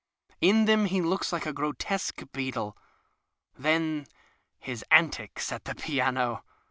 [0.39, 2.75] In them he looks like a grotesque beetle.
[3.55, 4.07] Then
[4.57, 6.43] his antics at the piano